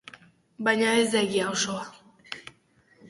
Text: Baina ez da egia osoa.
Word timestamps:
Baina 0.67 0.95
ez 1.01 1.05
da 1.15 1.21
egia 1.27 1.53
osoa. 1.57 1.85